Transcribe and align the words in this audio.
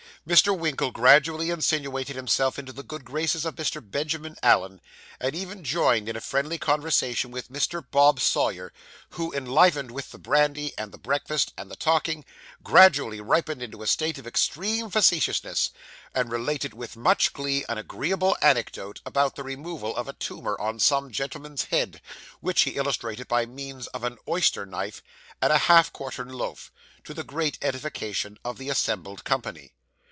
Mr. 0.27 0.55
Winkle 0.55 0.91
gradually 0.91 1.49
insinuated 1.49 2.15
himself 2.15 2.59
into 2.59 2.71
the 2.71 2.83
good 2.83 3.03
graces 3.03 3.43
of 3.43 3.55
Mr. 3.55 3.81
Benjamin 3.83 4.35
Allen, 4.43 4.79
and 5.19 5.33
even 5.33 5.63
joined 5.63 6.07
in 6.07 6.15
a 6.15 6.21
friendly 6.21 6.59
conversation 6.59 7.31
with 7.31 7.49
Mr. 7.51 7.83
Bob 7.89 8.19
Sawyer; 8.19 8.71
who, 9.13 9.33
enlivened 9.33 9.89
with 9.89 10.11
the 10.11 10.19
brandy, 10.19 10.73
and 10.77 10.91
the 10.91 10.97
breakfast, 10.99 11.51
and 11.57 11.71
the 11.71 11.75
talking, 11.75 12.23
gradually 12.61 13.19
ripened 13.19 13.63
into 13.63 13.81
a 13.81 13.87
state 13.87 14.19
of 14.19 14.27
extreme 14.27 14.91
facetiousness, 14.91 15.71
and 16.13 16.31
related 16.31 16.71
with 16.71 16.95
much 16.95 17.33
glee 17.33 17.65
an 17.67 17.79
agreeable 17.79 18.37
anecdote, 18.43 19.01
about 19.07 19.35
the 19.35 19.41
removal 19.43 19.95
of 19.97 20.07
a 20.07 20.13
tumour 20.13 20.55
on 20.61 20.77
some 20.77 21.09
gentleman's 21.11 21.63
head, 21.65 21.99
which 22.41 22.61
he 22.61 22.75
illustrated 22.75 23.27
by 23.27 23.43
means 23.47 23.87
of 23.87 24.03
an 24.03 24.15
oyster 24.27 24.67
knife 24.67 25.01
and 25.41 25.51
a 25.51 25.57
half 25.65 25.91
quartern 25.91 26.29
loaf, 26.31 26.71
to 27.03 27.11
the 27.11 27.23
great 27.23 27.57
edification 27.63 28.37
of 28.45 28.59
the 28.59 28.69
assembled 28.69 29.23
company. 29.23 29.73